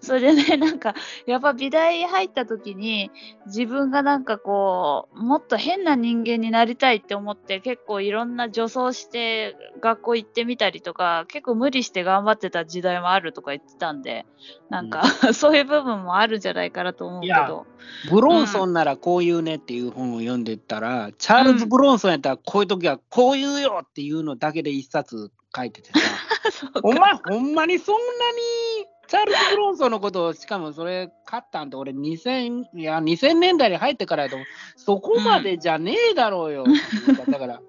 [0.00, 0.94] それでね、 なんか、
[1.26, 3.10] やっぱ美大入った時に、
[3.46, 14.26] 自分がなんかこう、もっと変な人間になりたいって思って、結構いろんな女装して学校行ってみたりとか、結構無理して頑張ってた時代もあるとか言ってたんで、
[14.70, 15.02] なんか、
[15.34, 17.66] そういう部分もあるんじゃないかなと思うけど。
[18.10, 26.00] ブロンソンならこういうねっていう本を読んでったら、チャールズ・ブロンソンやったらこういう時はこう言うよっていうのだけで一冊書いててさ、
[26.82, 34.36] お前ほんまにそんなにチャールズ・ブロンソンのことを、しかもそれ買ったんって俺2000、いや2000年代に入ってからやと
[34.76, 37.60] そこまでじゃねえだろうようか、だから、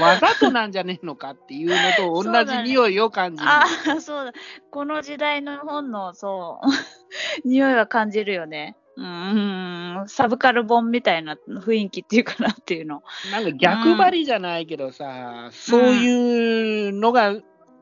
[0.00, 3.48] わざとなんじゃねえのかっていうのと同じ匂いを感じる。
[3.48, 3.64] あ
[3.96, 4.32] あ、そうだ。
[4.70, 6.66] この時代の本の、そう、
[7.48, 8.76] 匂いは感じるよね。
[8.96, 13.02] うーん、サブカル本みたいな雰囲気っていうかなっていうの。
[13.30, 17.34] なんか逆張りじゃないけどさ、そういうのが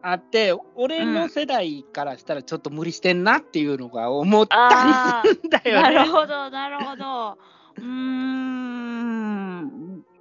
[0.03, 5.83] あって、俺の世代からしたらちょっと無理してんなっていうのが思ったありするんだあ、よね。
[5.83, 7.39] なるほど、なるほど。
[7.77, 9.42] うーん。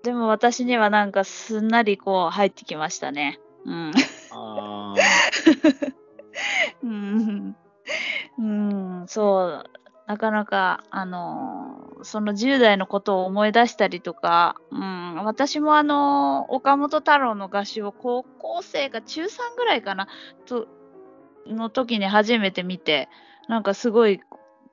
[0.04, 3.40] でも私にはなんかすんなりこう入ってきましたね。
[3.66, 3.92] うん。
[4.32, 4.96] あ
[6.84, 7.56] うん、
[8.40, 9.64] うん、そう、
[10.08, 20.08] なかなか、あのーその10代のことを思い出したりとか、うん、私もあのー岡本太郎の合集を高校生が中3ぐらいかな、
[20.48, 20.68] と、
[21.46, 23.08] の時に初めて見て、
[23.48, 24.20] なんかすごい、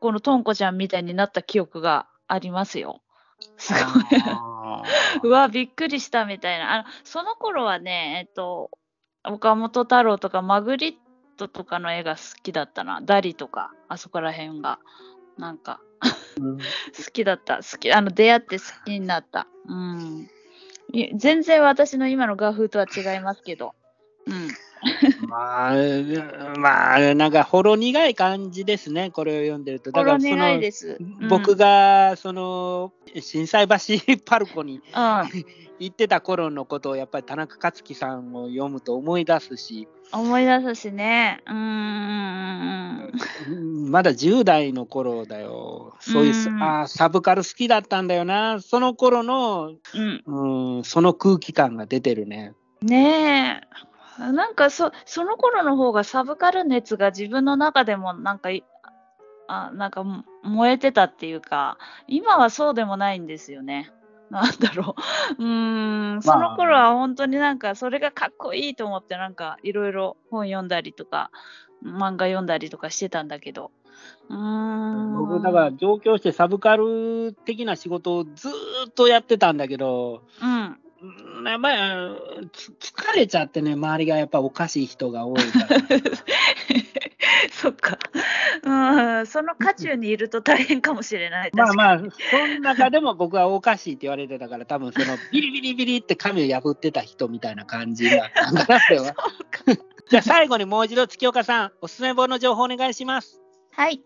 [0.00, 3.00] このとんこちゃんみたいになった記憶がありますよ。
[3.58, 4.04] すごい。
[4.82, 6.72] あうわ、びっくりしたみたいな。
[6.72, 8.70] あの、その頃はね、えっと、
[9.24, 10.94] 岡本太郎とかマグリッ
[11.36, 13.00] トとかの絵が好きだったな。
[13.02, 14.78] ダリとか、あそこら辺が。
[15.38, 15.80] なんか、
[16.40, 16.64] うん好
[17.12, 17.58] きだった。
[17.58, 19.46] 好き、あの、出会って好きになった。
[19.66, 20.28] うん。
[20.92, 23.74] い全然私の今の画風とは違いますけど。
[24.26, 24.48] うん。
[25.26, 25.74] まあ、
[26.58, 29.90] まあ、なんかほろ苦い感じですね、これを読んでると。
[29.92, 30.54] ほろその。
[30.54, 33.74] うん僕がその震災橋
[34.24, 34.82] パルコにうん。
[35.80, 41.40] 行ってた頃のことをやっぱり田中克樹さんを読むと思い出すし、思い出すしね。
[41.46, 43.12] うーん。
[43.48, 43.54] う
[43.86, 45.94] んまだ10代の頃だよ。
[46.00, 48.60] そういう、うんあーサブカル好きだったんだよな。
[48.60, 50.76] その頃の、うん。
[50.76, 52.54] うん、その空気感が出てるね。
[52.82, 53.68] ねえ。
[54.18, 58.64] なんかそ、その頃の方がサブカル熱が自分の中でもなんかい、
[59.46, 63.92] あなんかも燃えてたっていうか、今はそうでもないんですよね。
[64.30, 64.94] なんだろ
[65.38, 65.42] う。
[65.42, 71.30] うーん、その頃は本当になんかそれがかっこいいと思ってなんかいろいろ本読んだりとか、
[71.84, 73.70] 漫画読んだりとかしてたんだけど。
[74.28, 75.16] うーん。
[75.16, 78.52] 僕、だから上京してサブカル的な仕事をずー
[78.88, 80.78] っとやってたんだけど、うん。
[81.00, 85.78] うんやっぱりつ疲れちゃってね、周りがやっぱおかしい人が多いから。
[87.52, 87.98] そっか。
[88.62, 89.18] うん。
[89.18, 91.50] うん、その渦中にいると大変かもしれない。
[91.52, 91.98] まあまあ、
[92.30, 99.14] その中でも僕はおかしいって言われてたから、多分そのビリビリビリって紙を破ってた人みたいな感じだったんかな、これは。
[100.08, 103.40] じゃあ最後にもう一度月岡さん、おすすめ本の情報お願いします。
[103.72, 104.02] はい。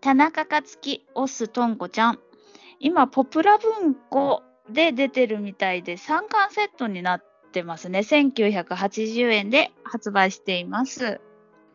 [0.00, 2.18] 田中克樹、オスとんこちゃん。
[2.78, 8.00] 今、ポプラ文庫で出てるみたいで、3巻セットになってますね。
[8.00, 11.20] 1980円で発売しています。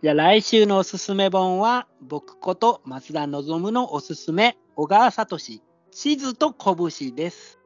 [0.01, 5.37] じゃあ来週のおすすめ本は、僕こと松田望のおすすめ、小川聡、
[5.91, 7.59] 地図と拳です。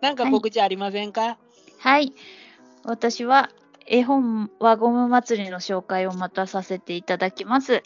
[0.00, 1.38] なんか告知ありませんか、
[1.78, 2.12] はい。
[2.84, 3.50] 私は
[3.92, 7.82] 絵本輪ゴム祭りの紹介をまたさせていただきます。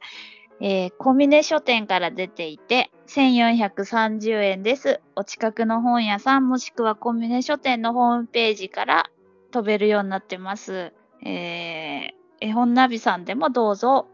[0.61, 5.01] えー、コミネ書店から出ていて、1430円です。
[5.17, 9.11] お近くの本屋さんもしくはコミネ書店のホームページから
[9.51, 10.93] 飛べるようになってます。
[11.25, 14.07] えー、絵本ナビさんでもどうぞ。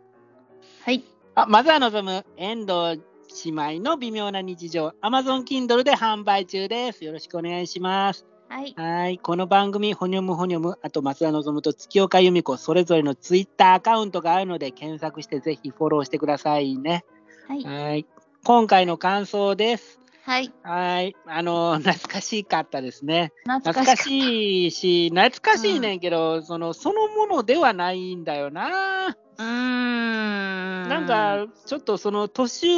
[0.86, 1.04] はい。
[1.34, 3.02] あまずは望む遠藤
[3.44, 7.04] 姉妹の微妙な日常、Amazon Kindle で販売中です。
[7.04, 8.31] よろしくお願いします。
[8.52, 8.74] はい。
[8.76, 9.16] はい。
[9.16, 17.06] この番組、ほにょむほにょむ、あと松田望と月岡由美子、それぞれのツイッターアカウントがあるので、検索してぜひフォローしてくださいね。
[17.48, 17.64] はい。
[17.64, 18.06] はい。
[18.44, 20.00] 今回の感想です。
[20.24, 20.52] はい。
[20.62, 21.16] はい。
[21.24, 23.32] あの、懐かしかったですね。
[23.44, 24.20] 懐懐かかしい。
[24.20, 29.16] しいし、懐かしいねんけど、その、そのものではないんだよな。
[29.38, 30.88] うーん。
[30.88, 32.68] なんか、ちょっとその、年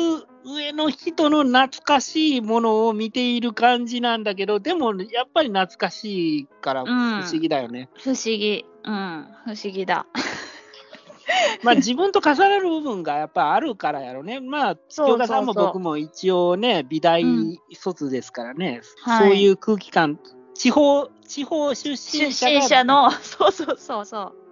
[0.44, 7.88] 上の人の懐かしいものを見ている感じなんだけど、でも、やっぱり懐かしいから不ん思議だよね。
[7.94, 8.64] 不思議。
[8.84, 9.26] うん。
[9.44, 10.06] 不思議だ。
[11.62, 14.40] まあ、自分と重なる部分がやっぱあるからやろね。
[14.40, 20.18] まあ、そう清岡さんも僕も一応ね、美大うん卒ですからね、はいそういう空気感、
[20.54, 24.43] 地方、地方出身者の、そうそうそうそう。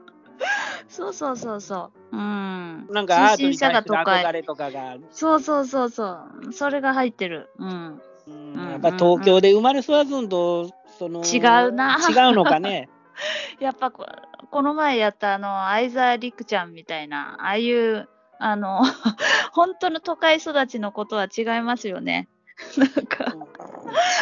[0.88, 2.16] そうそうそうそう。
[2.16, 2.86] うん。
[2.90, 6.18] なんかアートに対するが都会憧れとかが、そうそうそうそ
[6.48, 6.52] う。
[6.52, 7.50] それが入ってる。
[7.58, 8.00] うん。
[8.26, 12.88] うんうんやっぱ東京で生まれ育つんと、その違うな違うのかね。
[13.60, 14.06] やっぱこ、
[14.50, 18.08] この前やったあの、相沢陸ちゃんみたいな、ああいう、
[18.38, 18.82] あの、
[19.52, 22.28] 本当の都会育ちのことは違いますよね。
[22.76, 23.34] なんか、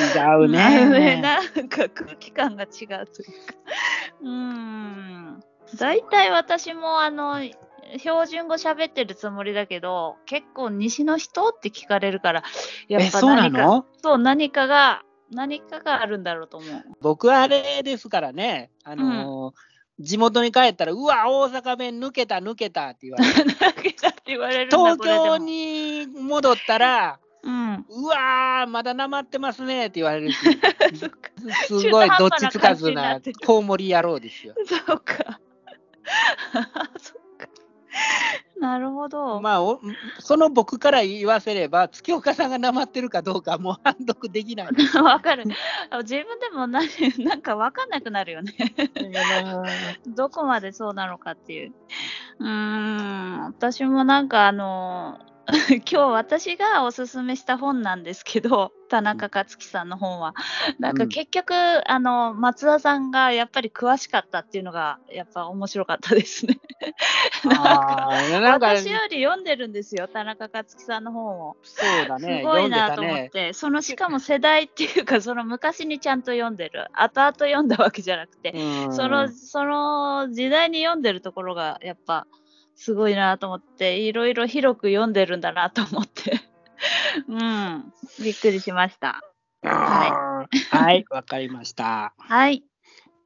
[0.00, 1.20] 違うね。
[1.20, 3.06] なんか空気感が違うというか。
[4.20, 5.40] うーん。
[5.76, 7.40] 大体私もあの、
[7.98, 12.42] 標準語喋ってるつもりだけど、結構西の人って聞かれるから、
[12.88, 15.02] やえ、っぱそうな何か、のそう、何かが、
[15.32, 16.82] 何かがあるんだろうと思う。
[17.00, 19.54] 僕はあれですからね、あのー
[20.02, 27.84] 地元に帰ったら、うわ、大阪弁抜けた、抜けたって言われる 東京に戻ったら、うん。
[27.88, 30.38] うわー、まだなまってますねって言われるし。
[31.66, 34.54] すごいどっちつかずなコウモリ野郎ですよ。
[34.66, 35.40] そうか。
[37.00, 37.48] そっか。
[38.60, 39.40] なるほど。
[39.40, 39.80] まあ、お
[40.18, 44.68] その僕から言わせれば、月岡さんがなまってるかどうかもう判読できない。
[45.02, 45.44] わかる。
[45.88, 46.86] あ自分でも何
[47.18, 48.52] なんかわかんなくなるよね。
[50.06, 51.72] どこまでそうなのかっていう。
[52.38, 55.18] うーん、私もなんかあの、
[55.70, 60.34] 今日私がおすすめした本なんですけど、田中克樹さんの本は。
[60.78, 66.58] なんか結局、あの、松田さんがやっぱり詳しかったっていうのが、やっぱ面白かったですね。
[67.44, 71.56] なんか私より読んでるんですよ、田中克樹さんの本を。
[71.62, 73.30] そうだね、すごいなと思ったね。
[73.30, 82.26] て、そのしかも世代っていうか、その昔にちゃんと読んでる、後々読んだわけじゃなくて、うんそのその時代に読んでるところがやっぱ
[82.80, 86.40] すごいなと思って、いろいろ広く読んでるんだなと思って、
[87.28, 87.92] うん、
[88.24, 89.20] びっくりしました。
[89.62, 92.14] ははい、 わかりました。
[92.16, 92.64] はい、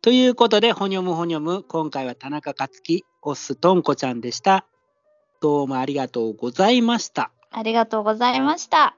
[0.02, 4.66] ということで、ほにょむほにょむ、今回は田中克樹、オスとんこちゃんでした。
[5.40, 7.30] どうもありがとうございました。
[7.52, 8.96] ありがとうございました。